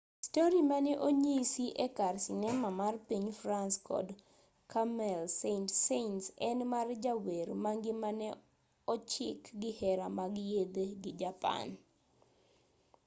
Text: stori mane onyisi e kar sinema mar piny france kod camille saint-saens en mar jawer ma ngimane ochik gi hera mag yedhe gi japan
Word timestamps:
stori 0.27 0.59
mane 0.71 0.93
onyisi 1.07 1.65
e 1.85 1.87
kar 1.97 2.15
sinema 2.25 2.69
mar 2.81 2.95
piny 3.07 3.27
france 3.41 3.77
kod 3.89 4.07
camille 4.71 5.27
saint-saens 5.39 6.23
en 6.49 6.59
mar 6.73 6.87
jawer 7.03 7.47
ma 7.63 7.71
ngimane 7.77 8.27
ochik 8.93 9.41
gi 9.59 9.71
hera 9.79 10.07
mag 10.19 10.33
yedhe 10.51 10.85
gi 11.01 11.11
japan 11.21 11.67